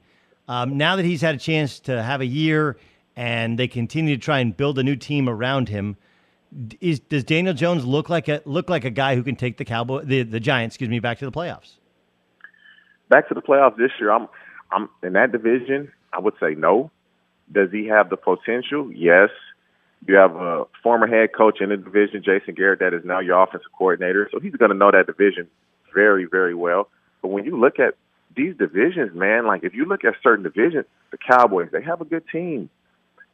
[0.48, 2.76] Um, now that he's had a chance to have a year
[3.16, 5.96] and they continue to try and build a new team around him,
[6.80, 9.64] is does Daniel Jones look like a look like a guy who can take the
[9.64, 11.74] Cowboy the, the Giants, excuse me, back to the playoffs?
[13.08, 14.10] Back to the playoffs this year.
[14.10, 14.28] I'm
[14.70, 15.92] I'm in that division.
[16.12, 16.90] I would say no.
[17.52, 18.92] Does he have the potential?
[18.92, 19.30] Yes.
[20.06, 23.42] You have a former head coach in the division, Jason Garrett, that is now your
[23.42, 24.28] offensive coordinator.
[24.32, 25.46] So he's going to know that division
[25.92, 26.88] very, very well.
[27.20, 27.96] But when you look at
[28.34, 32.04] these divisions, man, like if you look at certain divisions, the Cowboys, they have a
[32.06, 32.70] good team.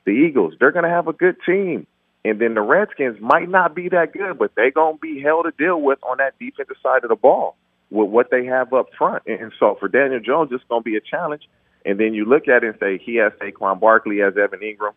[0.04, 1.86] The Eagles, they're going to have a good team.
[2.26, 5.44] And then the Redskins might not be that good, but they're going to be hell
[5.44, 7.54] to deal with on that defensive side of the ball
[7.90, 9.22] with what they have up front.
[9.26, 11.48] And so for Daniel Jones, it's going to be a challenge.
[11.84, 14.94] And then you look at it and say he has Saquon Barkley, as Evan Engram.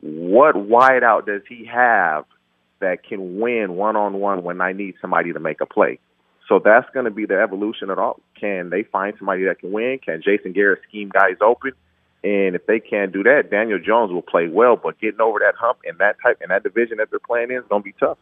[0.00, 2.24] What wideout does he have
[2.80, 5.98] that can win one on one when I need somebody to make a play?
[6.48, 8.18] So that's going to be the evolution of all.
[8.40, 9.98] Can they find somebody that can win?
[10.02, 11.72] Can Jason Garrett scheme guys open?
[12.24, 14.76] And if they can't do that, Daniel Jones will play well.
[14.76, 17.58] But getting over that hump in that type in that division that they're playing in
[17.58, 18.18] is going to be tough.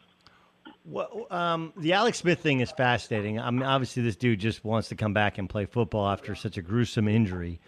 [0.87, 3.39] Well, um, the Alex Smith thing is fascinating.
[3.39, 6.57] I mean, obviously, this dude just wants to come back and play football after such
[6.57, 7.59] a gruesome injury.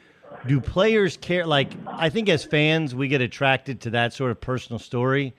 [0.46, 1.46] Do players care?
[1.46, 5.34] Like, I think as fans, we get attracted to that sort of personal story.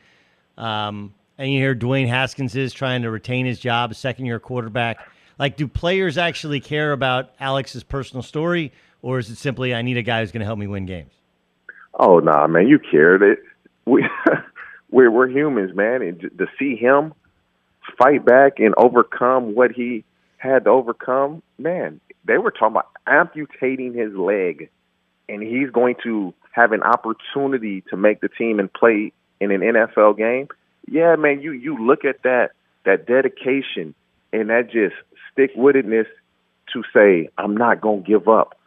[0.57, 4.99] Um, and you hear Dwayne Haskins is trying to retain his job, second year quarterback.
[5.39, 8.73] Like, do players actually care about Alex's personal story,
[9.03, 11.13] or is it simply I need a guy who's going to help me win games?
[11.95, 13.37] Oh no, nah, man, you care that
[13.85, 14.09] we
[14.91, 17.13] we're we're humans, man, and to see him
[17.97, 20.05] fight back and overcome what he
[20.37, 24.71] had to overcome, man, they were talking about amputating his leg,
[25.29, 29.61] and he's going to have an opportunity to make the team and play in an
[29.61, 30.49] NFL game.
[30.91, 32.51] Yeah, man, you you look at that
[32.85, 33.95] that dedication
[34.33, 34.95] and that just
[35.33, 36.07] stick wittedness
[36.73, 38.58] to say I'm not gonna give up.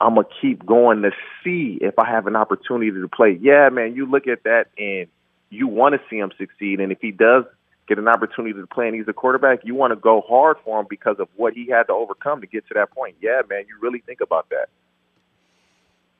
[0.00, 1.10] I'm gonna keep going to
[1.42, 3.38] see if I have an opportunity to play.
[3.40, 5.08] Yeah, man, you look at that and
[5.50, 7.44] you want to see him succeed, and if he does
[7.88, 10.78] get an opportunity to play and he's a quarterback, you want to go hard for
[10.78, 13.16] him because of what he had to overcome to get to that point.
[13.20, 14.68] Yeah, man, you really think about that.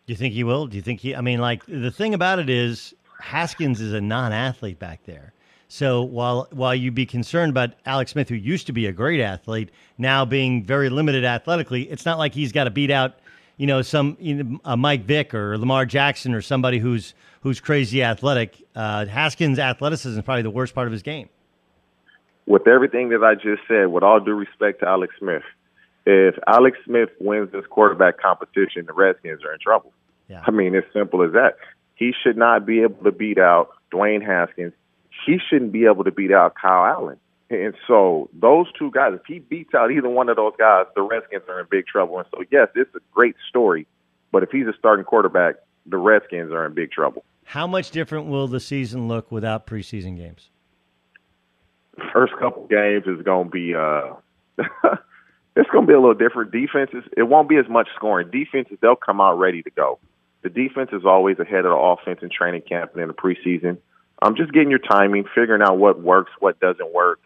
[0.06, 0.66] Do you think he will?
[0.66, 1.14] Do you think he?
[1.14, 5.34] I mean, like the thing about it is Haskins is a non-athlete back there.
[5.68, 9.20] So while while you be concerned about Alex Smith, who used to be a great
[9.20, 13.18] athlete, now being very limited athletically, it's not like he's got to beat out,
[13.59, 17.61] you know, some you know, a Mike Vick or Lamar Jackson or somebody who's who's
[17.61, 18.57] crazy athletic.
[18.75, 21.29] Uh, Haskins' athleticism is probably the worst part of his game
[22.49, 25.42] with everything that I just said, with all due respect to Alex Smith,
[26.07, 29.92] if Alex Smith wins this quarterback competition, the Redskins are in trouble.
[30.29, 30.42] Yeah.
[30.47, 31.57] I mean, as simple as that.
[31.94, 34.73] He should not be able to beat out Dwayne Haskins.
[35.27, 37.18] He shouldn't be able to beat out Kyle Allen.
[37.50, 41.02] And so those two guys, if he beats out either one of those guys, the
[41.02, 42.18] Redskins are in big trouble.
[42.18, 43.87] And so yes, it's a great story,
[44.32, 45.56] but if he's a starting quarterback,
[45.87, 47.24] the Redskins are in big trouble.
[47.44, 50.50] How much different will the season look without preseason games?
[52.12, 54.14] first couple games is going to be uh
[55.56, 56.50] it's going to be a little different.
[56.50, 58.30] Defenses, it won't be as much scoring.
[58.30, 59.98] Defenses, they'll come out ready to go.
[60.42, 63.78] The defense is always ahead of the offense in training camp and in the preseason.
[64.20, 67.20] I'm um, just getting your timing, figuring out what works, what doesn't work,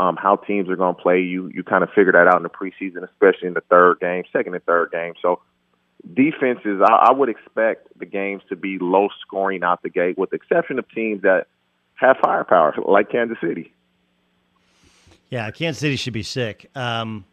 [0.00, 1.20] um, how teams are going to play.
[1.20, 4.24] You you kind of figure that out in the preseason, especially in the third game,
[4.32, 5.12] second and third game.
[5.20, 5.40] So
[6.14, 10.30] defenses, I, I would expect the games to be low scoring out the gate, with
[10.30, 11.48] the exception of teams that
[11.94, 13.74] have firepower, like Kansas City.
[15.28, 16.70] Yeah, Kansas City should be sick.
[16.74, 17.26] Um,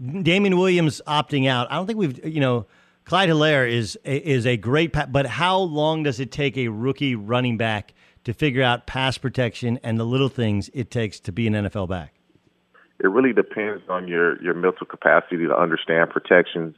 [0.00, 1.70] Damien Williams opting out.
[1.70, 2.66] I don't think we've, you know,
[3.04, 7.58] Clyde Helaire is is a great, but how long does it take a rookie running
[7.58, 7.92] back
[8.28, 11.88] to figure out pass protection and the little things it takes to be an NFL
[11.88, 12.12] back?
[13.00, 16.76] It really depends on your your mental capacity to understand protections.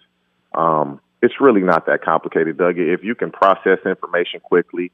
[0.55, 2.79] Um, it's really not that complicated, Doug.
[2.79, 4.93] If you can process information quickly,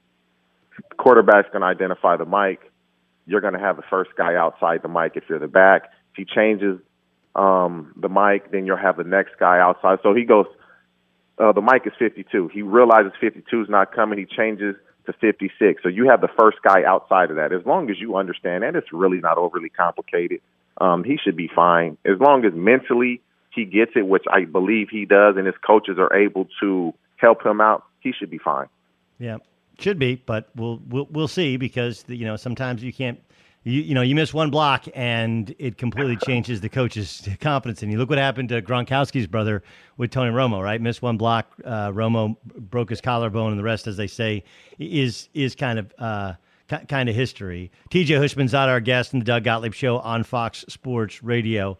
[0.96, 2.72] quarterback's going to identify the mic
[3.26, 5.90] you're going to have the first guy outside the mic if you're the back.
[6.12, 6.78] If he changes
[7.34, 9.98] um, the mic, then you'll have the next guy outside.
[10.02, 10.46] So he goes,
[11.38, 12.48] uh, the mic is 52.
[12.54, 14.18] He realizes 52 is not coming.
[14.18, 15.82] He changes to 56.
[15.82, 17.52] So you have the first guy outside of that.
[17.52, 20.40] As long as you understand that, it's really not overly complicated.
[20.78, 21.96] Um, he should be fine.
[22.04, 23.20] As long as mentally
[23.54, 27.44] he gets it, which I believe he does, and his coaches are able to help
[27.44, 28.66] him out, he should be fine.
[29.18, 29.38] Yeah.
[29.78, 33.20] Should be, but we'll we'll we'll see because you know sometimes you can't.
[33.66, 37.82] You, you know you miss one block and it completely changes the coach's confidence.
[37.82, 39.64] And you look what happened to Gronkowski's brother
[39.96, 40.80] with Tony Romo, right?
[40.80, 44.44] Missed one block, uh, Romo broke his collarbone, and the rest, as they say,
[44.78, 46.34] is is kind of uh,
[46.86, 47.72] kind of history.
[47.90, 51.76] TJ Houshmandzadeh our guest in the Doug Gottlieb Show on Fox Sports Radio.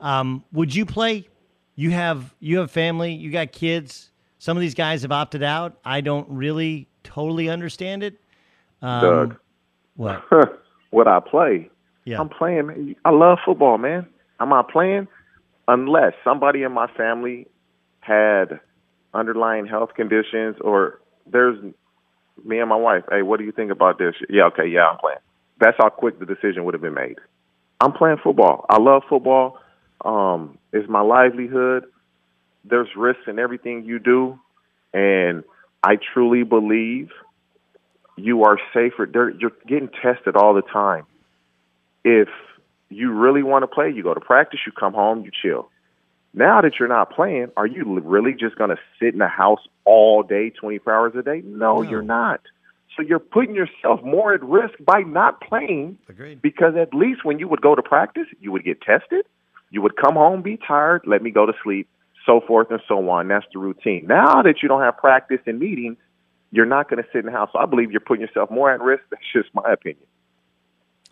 [0.00, 1.28] Um, would you play?
[1.74, 4.12] You have you have family, you got kids.
[4.38, 5.76] Some of these guys have opted out.
[5.84, 8.20] I don't really totally understand it.
[8.80, 9.36] Um, Doug,
[9.96, 10.24] what?
[10.96, 11.68] what I play?
[12.06, 12.96] Yeah, I'm playing.
[13.04, 14.06] I love football, man.
[14.40, 15.08] I'm not playing
[15.68, 17.46] unless somebody in my family
[18.00, 18.60] had
[19.12, 21.58] underlying health conditions or there's
[22.44, 23.02] me and my wife.
[23.10, 24.14] Hey, what do you think about this?
[24.30, 25.18] Yeah, okay, yeah, I'm playing.
[25.60, 27.16] That's how quick the decision would have been made.
[27.78, 28.64] I'm playing football.
[28.70, 29.58] I love football.
[30.02, 31.84] Um, it's my livelihood.
[32.64, 34.38] There's risks in everything you do,
[34.94, 35.44] and
[35.82, 37.10] I truly believe
[38.16, 39.08] you are safer.
[39.10, 41.04] They're, you're getting tested all the time.
[42.04, 42.28] If
[42.88, 45.68] you really want to play, you go to practice, you come home, you chill.
[46.34, 49.60] Now that you're not playing, are you really just going to sit in the house
[49.84, 51.42] all day, 24 hours a day?
[51.44, 52.40] No, no, you're not.
[52.96, 55.98] So you're putting yourself more at risk by not playing.
[56.08, 56.40] Agreed.
[56.40, 59.26] Because at least when you would go to practice, you would get tested.
[59.70, 61.88] You would come home, be tired, let me go to sleep,
[62.24, 63.28] so forth and so on.
[63.28, 64.06] That's the routine.
[64.06, 65.96] Now that you don't have practice and meetings,
[66.50, 67.50] you're not going to sit in the house.
[67.52, 69.02] So I believe you're putting yourself more at risk.
[69.10, 70.06] That's just my opinion.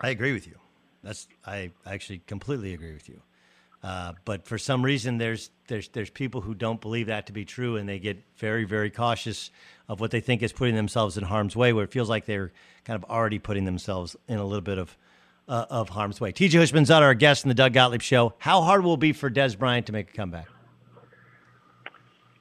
[0.00, 0.56] I agree with you.
[1.02, 3.20] That's I actually completely agree with you.
[3.82, 7.44] Uh, but for some reason, there's there's there's people who don't believe that to be
[7.44, 9.50] true, and they get very very cautious
[9.88, 12.50] of what they think is putting themselves in harm's way, where it feels like they're
[12.84, 14.96] kind of already putting themselves in a little bit of
[15.48, 16.32] uh, of harm's way.
[16.32, 18.32] TJ Houshmandzadeh, our guest in the Doug Gottlieb Show.
[18.38, 20.48] How hard will it be for Dez Bryant to make a comeback?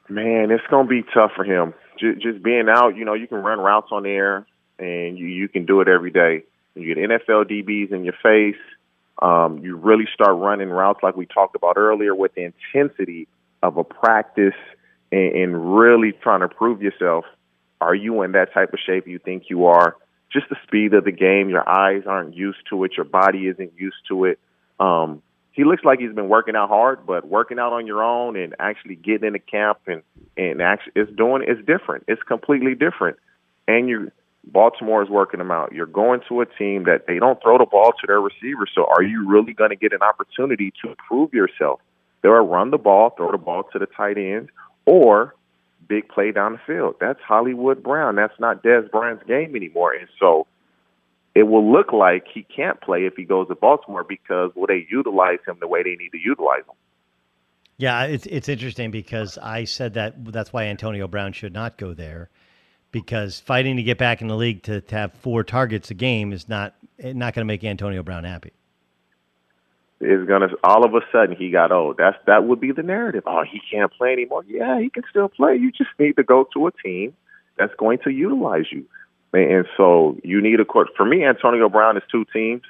[0.07, 1.73] Man, it's going to be tough for him.
[1.99, 4.45] Just, being out, you know, you can run routes on air,
[4.79, 6.43] and you you can do it every day.
[6.75, 8.59] You get NFL DBs in your face
[9.21, 13.27] um, you really start running routes like we talked about earlier with the intensity
[13.61, 14.55] of a practice
[15.11, 17.25] and, and really trying to prove yourself.
[17.79, 19.95] Are you in that type of shape you think you are?
[20.31, 23.71] Just the speed of the game, your eyes aren't used to it, your body isn't
[23.77, 24.39] used to it.
[24.79, 25.21] Um,
[25.53, 28.55] he looks like he's been working out hard, but working out on your own and
[28.59, 30.01] actually getting into camp and
[30.35, 32.03] and actually it's doing it's different.
[32.07, 33.17] It's completely different,
[33.67, 34.11] and you
[34.45, 35.71] Baltimore is working them out.
[35.71, 38.71] You're going to a team that they don't throw the ball to their receivers.
[38.75, 41.79] So are you really going to get an opportunity to prove yourself?
[42.21, 44.49] They'll run the ball, throw the ball to the tight end,
[44.85, 45.35] or
[45.87, 46.95] big play down the field.
[46.99, 48.15] That's Hollywood Brown.
[48.15, 49.93] That's not Dez Bryant's game anymore.
[49.93, 50.47] And so
[51.35, 54.85] it will look like he can't play if he goes to Baltimore because will they
[54.89, 56.75] utilize him the way they need to utilize him?
[57.77, 61.93] Yeah, it's it's interesting because I said that that's why Antonio Brown should not go
[61.93, 62.29] there
[62.91, 66.31] because fighting to get back in the league to, to have four targets a game
[66.31, 68.51] is not not going to make Antonio Brown happy.
[69.99, 71.97] Is gonna all of a sudden he got old.
[71.97, 73.23] That's that would be the narrative.
[73.25, 74.43] Oh, he can't play anymore.
[74.47, 75.55] Yeah, he can still play.
[75.55, 77.13] You just need to go to a team
[77.57, 78.85] that's going to utilize you.
[79.33, 80.89] And so you need a court.
[80.95, 82.61] For me, Antonio Brown is two teams.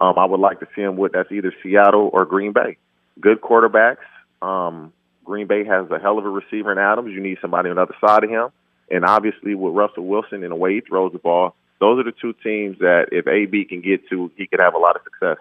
[0.00, 2.76] Um, I would like to see him with that's either Seattle or Green Bay.
[3.20, 4.04] Good quarterbacks.
[4.42, 4.92] Um,
[5.24, 7.12] Green Bay has a hell of a receiver in Adams.
[7.12, 8.48] You need somebody on the other side of him.
[8.90, 12.12] And obviously, with Russell Wilson and the way he throws the ball, those are the
[12.12, 15.38] two teams that if AB can get to, he could have a lot of success.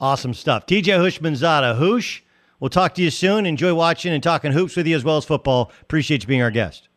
[0.00, 0.66] Awesome stuff.
[0.66, 1.76] TJ Houshmandzadeh.
[1.78, 2.20] Hoosh,
[2.60, 3.46] we'll talk to you soon.
[3.46, 5.72] Enjoy watching and talking hoops with you as well as football.
[5.80, 6.88] Appreciate you being our guest.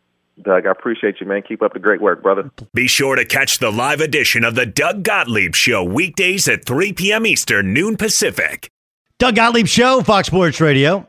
[0.42, 1.42] Doug, I appreciate you, man.
[1.42, 2.50] Keep up the great work, brother.
[2.74, 6.92] Be sure to catch the live edition of the Doug Gottlieb Show weekdays at 3
[6.92, 7.26] p.m.
[7.26, 8.70] Eastern, noon Pacific.
[9.18, 11.08] Doug Gottlieb Show, Fox Sports Radio.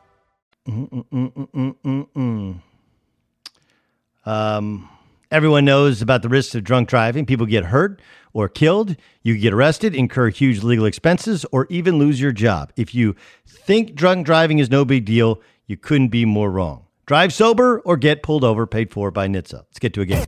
[0.67, 2.61] Mm-mm-mm-mm-mm-mm.
[4.25, 4.89] Um,
[5.31, 7.25] everyone knows about the risks of drunk driving.
[7.25, 8.01] People get hurt
[8.33, 8.95] or killed.
[9.23, 12.71] You get arrested, incur huge legal expenses, or even lose your job.
[12.75, 13.15] If you
[13.47, 16.85] think drunk driving is no big deal, you couldn't be more wrong.
[17.07, 19.53] Drive sober or get pulled over, paid for by NHTSA.
[19.53, 20.25] Let's get to a game.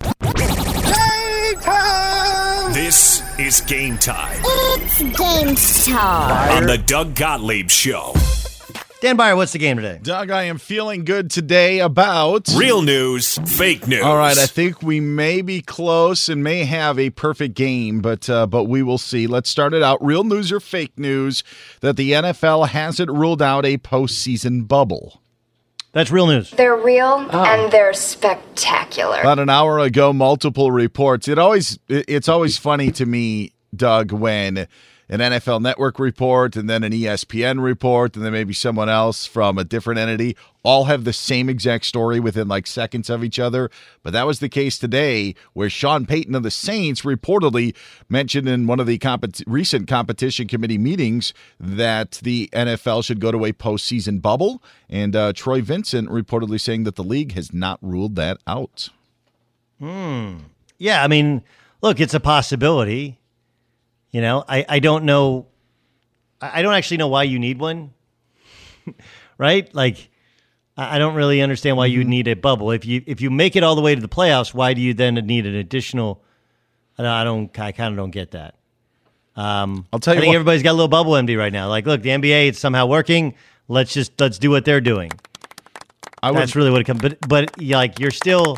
[2.74, 5.56] This is game time It's game
[5.96, 6.58] time.
[6.58, 8.14] on the Doug Gottlieb Show.
[9.04, 10.00] Dan Beyer, what's the game today?
[10.02, 14.02] Doug, I am feeling good today about Real news, fake news.
[14.02, 18.30] All right, I think we may be close and may have a perfect game, but
[18.30, 19.28] uh, but we will see.
[19.28, 20.02] Let's start it out.
[20.02, 21.44] Real news or fake news
[21.82, 25.22] that the NFL hasn't ruled out a postseason bubble.
[25.92, 26.52] That's real news.
[26.52, 29.20] They're real and they're spectacular.
[29.20, 31.28] About an hour ago, multiple reports.
[31.28, 34.66] It always it's always funny to me, Doug, when
[35.10, 39.58] an NFL Network report and then an ESPN report and then maybe someone else from
[39.58, 43.70] a different entity all have the same exact story within like seconds of each other.
[44.02, 47.76] But that was the case today, where Sean Payton of the Saints reportedly
[48.10, 49.00] mentioned in one of the
[49.46, 55.34] recent competition committee meetings that the NFL should go to a postseason bubble, and uh,
[55.34, 58.90] Troy Vincent reportedly saying that the league has not ruled that out.
[59.80, 60.38] Hmm.
[60.78, 61.44] Yeah, I mean,
[61.82, 63.20] look, it's a possibility.
[64.14, 65.48] You know, I, I don't know.
[66.40, 67.94] I don't actually know why you need one,
[69.38, 69.74] right?
[69.74, 70.10] Like,
[70.78, 71.98] I don't really understand why Mm-hmm.
[72.00, 72.72] you need a bubble.
[72.72, 74.94] If you if you make it all the way to the playoffs, why do you
[74.94, 76.22] then need an additional?
[76.98, 77.12] I don't.
[77.12, 78.56] I, don't, I kind of don't get that.
[79.36, 81.68] Um, I'll tell you I think what- everybody's got a little bubble empty right now.
[81.70, 83.34] Like, look, the NBA it's somehow working.
[83.68, 85.12] Let's just let's do what they're doing.
[86.22, 87.02] I would- That's really what it comes.
[87.02, 88.58] But but like you're still.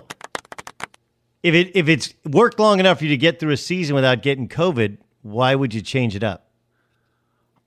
[1.43, 4.21] If it if it's worked long enough for you to get through a season without
[4.23, 6.51] getting COVID, why would you change it up?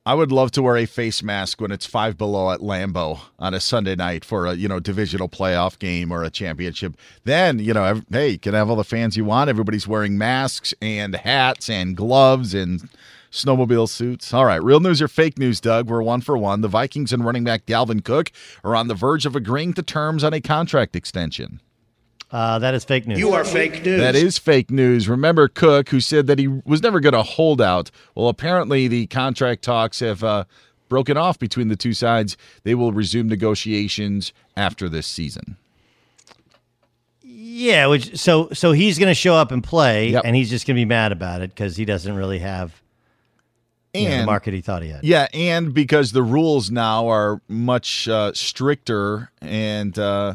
[0.07, 3.53] I would love to wear a face mask when it's five below at Lambeau on
[3.53, 6.97] a Sunday night for a you know divisional playoff game or a championship.
[7.25, 9.51] Then you know, ev- hey, you can have all the fans you want.
[9.51, 12.89] Everybody's wearing masks and hats and gloves and
[13.33, 14.33] snowmobile suits.
[14.33, 15.91] All right, real news or fake news, Doug?
[15.91, 16.61] We're one for one.
[16.61, 18.31] The Vikings and running back Dalvin Cook
[18.63, 21.61] are on the verge of agreeing to terms on a contract extension.
[22.31, 23.18] Uh, that is fake news.
[23.18, 24.01] You are fake news.
[24.01, 25.09] That is fake news.
[25.09, 27.91] Remember Cook, who said that he was never going to hold out.
[28.14, 30.45] Well, apparently the contract talks have uh,
[30.91, 32.37] broken off between the two sides.
[32.64, 35.57] They will resume negotiations after this season.
[37.22, 40.22] Yeah, which so so he's going to show up and play, Yep.
[40.24, 42.81] and he's just going to be mad about it because he doesn't really have
[43.95, 45.03] you know, the And- market he thought he had.
[45.03, 50.35] Yeah, and because the rules now are much uh, stricter and uh,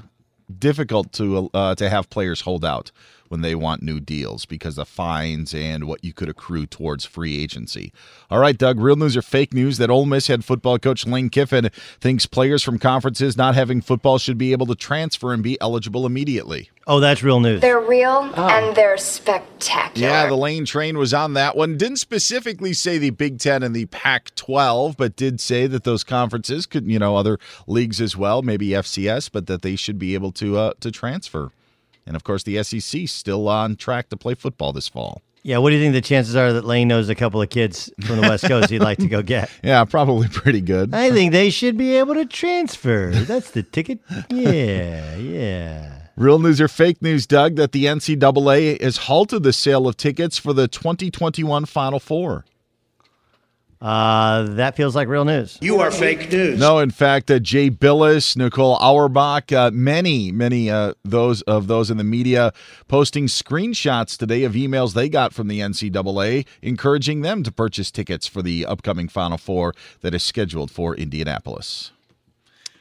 [0.59, 2.91] difficult to uh, to have players hold out
[3.29, 7.41] when they want new deals because of fines and what you could accrue towards free
[7.41, 7.91] agency.
[8.29, 11.29] All right, Doug, real news or fake news that Ole Miss head football coach Lane
[11.29, 11.69] Kiffin
[11.99, 16.05] thinks players from conferences not having football should be able to transfer and be eligible
[16.05, 16.69] immediately.
[16.85, 17.61] Oh, that's real news.
[17.61, 20.07] They're real and they're spectacular.
[20.07, 21.77] Yeah, the lane train was on that one.
[21.77, 26.03] Didn't specifically say the Big Ten and the Pac 12, but did say that those
[26.03, 30.13] conferences could, you know, other leagues as well, maybe FCS, but that they should be
[30.13, 31.51] able to uh, to transfer.
[32.05, 35.21] And of course, the SEC still on track to play football this fall.
[35.45, 37.91] Yeah, what do you think the chances are that Lane knows a couple of kids
[38.05, 39.49] from the West Coast he'd like to go get?
[39.61, 40.93] Yeah, probably pretty good.
[40.93, 43.11] I think they should be able to transfer.
[43.11, 43.99] That's the ticket.
[44.29, 46.02] Yeah, yeah.
[46.15, 50.37] Real news or fake news, Doug, that the NCAA has halted the sale of tickets
[50.37, 52.45] for the 2021 Final Four.
[53.81, 55.57] Uh, that feels like real news.
[55.59, 56.57] You are fake news.
[56.57, 61.91] No, in fact, uh, Jay Bilas, Nicole Auerbach, uh, many, many uh, those of those
[61.91, 62.53] in the media
[62.87, 68.25] posting screenshots today of emails they got from the NCAA encouraging them to purchase tickets
[68.25, 71.91] for the upcoming Final Four that is scheduled for Indianapolis.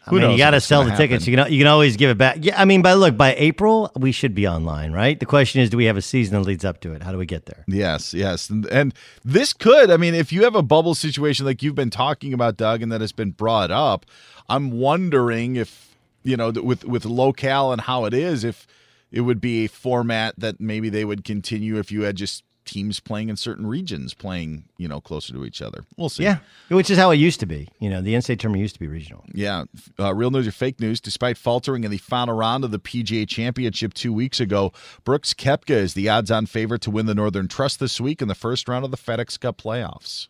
[0.07, 1.27] I mean, you got to sell the tickets.
[1.27, 2.39] You can you can always give it back.
[2.41, 5.19] Yeah, I mean, by look, by April we should be online, right?
[5.19, 7.03] The question is, do we have a season that leads up to it?
[7.03, 7.65] How do we get there?
[7.69, 8.51] Yes, yes.
[8.51, 8.95] And, and
[9.25, 12.57] this could, I mean, if you have a bubble situation like you've been talking about,
[12.57, 14.07] Doug, and that has been brought up,
[14.49, 18.67] I'm wondering if, you know, with, with locale and how it is, if
[19.13, 22.43] it would be a format that maybe they would continue if you had just
[22.73, 25.85] teams playing in certain regions playing, you know, closer to each other.
[25.97, 26.23] We'll see.
[26.25, 27.69] Yeah, which is how it used to be.
[27.79, 29.25] You know, the NCAA tournament used to be regional.
[29.33, 29.65] Yeah.
[29.99, 31.01] Uh, real news or fake news?
[31.01, 34.73] Despite faltering in the final round of the PGA Championship two weeks ago,
[35.05, 38.29] Brooks Koepka is the odds on favorite to win the Northern Trust this week in
[38.29, 40.29] the first round of the FedEx Cup playoffs.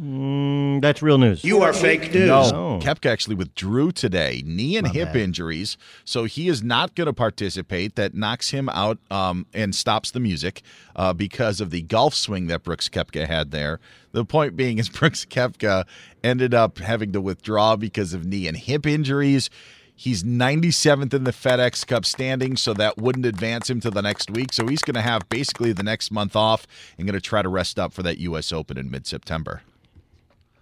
[0.00, 1.44] Mm, that's real news.
[1.44, 2.26] You are fake news.
[2.26, 7.12] No, Koepka actually withdrew today, knee and hip injuries, so he is not going to
[7.12, 7.96] participate.
[7.96, 10.62] That knocks him out um, and stops the music
[10.96, 13.80] uh, because of the golf swing that Brooks Koepka had there.
[14.12, 15.84] The point being is Brooks Koepka
[16.24, 19.50] ended up having to withdraw because of knee and hip injuries.
[19.94, 24.30] He's 97th in the FedEx Cup standing, so that wouldn't advance him to the next
[24.30, 24.54] week.
[24.54, 26.66] So he's going to have basically the next month off
[26.96, 28.52] and going to try to rest up for that U.S.
[28.52, 29.60] Open in mid September.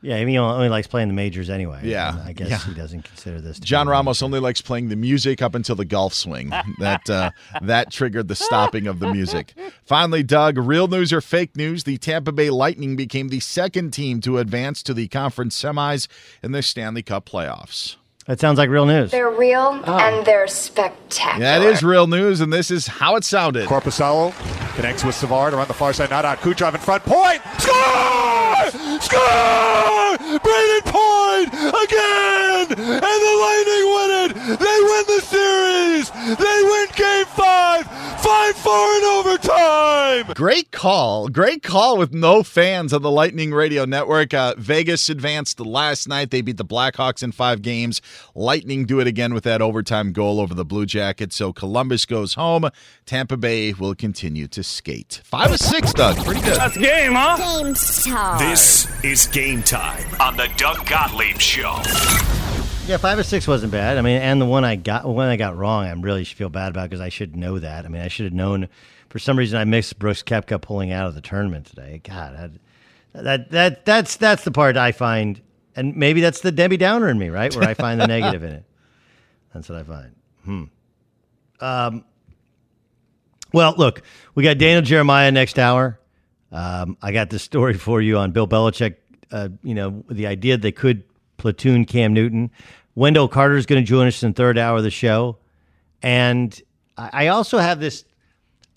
[0.02, 1.80] Yeah, I mean, he only likes playing the majors anyway.
[1.84, 2.58] Yeah, I guess yeah.
[2.58, 3.58] he doesn't consider this.
[3.58, 6.50] John Ramos only likes playing the music up until the golf swing.
[6.78, 7.30] that uh,
[7.60, 9.54] that triggered the stopping of the music.
[9.84, 11.84] Finally, Doug, real news or fake news?
[11.84, 16.08] The Tampa Bay Lightning became the second team to advance to the conference semis
[16.42, 17.96] in the Stanley Cup playoffs.
[18.30, 19.10] That sounds like real news.
[19.10, 19.98] They're real oh.
[19.98, 21.44] and they're spectacular.
[21.44, 23.66] That is real news, and this is how it sounded.
[23.66, 24.32] Korpisalo
[24.76, 26.38] connects with Savard around the far side, not out.
[26.38, 28.70] Kucherov in front, point, score!
[29.00, 30.14] Score!
[30.38, 32.66] Brayden Point again!
[32.70, 34.34] And the Lightning win it!
[34.60, 36.10] They win the series!
[36.38, 37.84] They win game five!
[38.20, 39.39] 5 4 in overtime!
[40.34, 41.28] Great call.
[41.28, 44.34] Great call with no fans on the Lightning Radio Network.
[44.34, 46.30] Uh, Vegas advanced last night.
[46.30, 48.00] They beat the Blackhawks in five games.
[48.34, 51.36] Lightning do it again with that overtime goal over the Blue Jackets.
[51.36, 52.68] So Columbus goes home.
[53.06, 55.20] Tampa Bay will continue to skate.
[55.24, 56.16] Five or six, Doug.
[56.24, 56.56] Pretty good.
[56.56, 57.36] That's game, huh?
[57.36, 58.38] Game time.
[58.38, 61.80] This is game time on the Doug Gottlieb Show.
[62.86, 63.98] Yeah, five or six wasn't bad.
[63.98, 66.70] I mean, and the one I got, one I got wrong, I really feel bad
[66.70, 67.84] about because I should know that.
[67.84, 68.68] I mean, I should have known.
[69.10, 72.00] For some reason, I missed Brooks Koepka pulling out of the tournament today.
[72.02, 72.60] God,
[73.12, 75.40] that, that that that's that's the part I find,
[75.74, 77.54] and maybe that's the Debbie Downer in me, right?
[77.54, 78.64] Where I find the negative in it.
[79.52, 80.14] That's what I find.
[80.44, 80.64] Hmm.
[81.60, 82.04] Um.
[83.52, 84.02] Well, look,
[84.36, 85.98] we got Daniel Jeremiah next hour.
[86.52, 88.94] Um, I got this story for you on Bill Belichick.
[89.32, 91.02] Uh, you know, the idea they could
[91.36, 92.52] platoon Cam Newton.
[92.94, 95.38] Wendell Carter is going to join us in third hour of the show,
[96.00, 96.60] and
[96.96, 98.04] I also have this.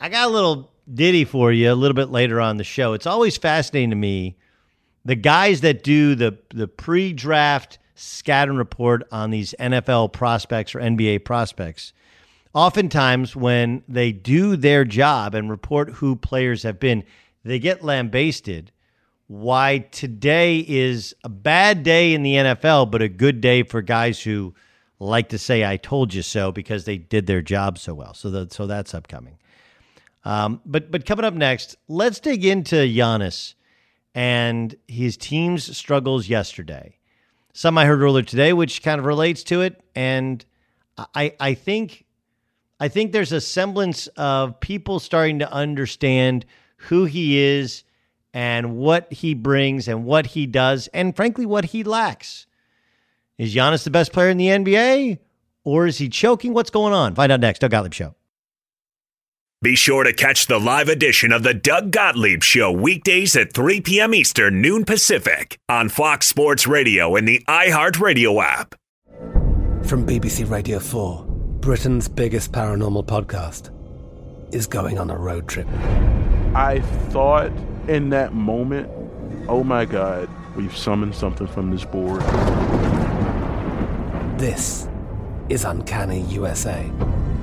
[0.03, 2.91] I got a little ditty for you a little bit later on the show.
[2.91, 4.35] It's always fascinating to me
[5.05, 11.23] the guys that do the the pre-draft scouting report on these NFL prospects or NBA
[11.23, 11.93] prospects.
[12.53, 17.05] Oftentimes, when they do their job and report who players have been,
[17.45, 18.73] they get lambasted.
[19.27, 24.21] Why today is a bad day in the NFL, but a good day for guys
[24.21, 24.53] who
[24.99, 28.13] like to say "I told you so" because they did their job so well.
[28.13, 29.37] So, that, so that's upcoming.
[30.25, 33.55] Um, but but coming up next, let's dig into Giannis
[34.15, 36.97] and his team's struggles yesterday.
[37.53, 40.43] Some I heard earlier today, which kind of relates to it, and
[41.13, 42.05] I I think
[42.79, 46.45] I think there's a semblance of people starting to understand
[46.77, 47.83] who he is
[48.33, 52.47] and what he brings and what he does, and frankly, what he lacks.
[53.37, 55.19] Is Giannis the best player in the NBA,
[55.63, 56.53] or is he choking?
[56.53, 57.15] What's going on?
[57.15, 57.59] Find out next.
[57.59, 58.15] Doug Gottlieb Show.
[59.63, 63.79] Be sure to catch the live edition of the Doug Gottlieb Show weekdays at 3
[63.79, 64.13] p.m.
[64.13, 68.75] Eastern, noon Pacific on Fox Sports Radio and the iHeartRadio app.
[69.85, 71.23] From BBC Radio 4,
[71.61, 73.69] Britain's biggest paranormal podcast
[74.53, 75.69] is going on a road trip.
[76.53, 77.49] I thought
[77.87, 78.89] in that moment,
[79.47, 82.19] oh my God, we've summoned something from this board.
[84.37, 84.89] This
[85.47, 86.91] is Uncanny USA.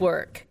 [0.00, 0.46] work.